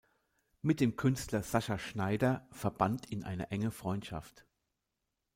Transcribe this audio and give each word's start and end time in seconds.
Mit 0.63 0.79
dem 0.79 0.95
Künstler 0.95 1.43
Sascha 1.43 1.77
Schneider 1.77 2.47
verband 2.49 3.11
ihn 3.11 3.23
eine 3.23 3.51
enge 3.51 3.69
Freundschaft. 3.69 4.47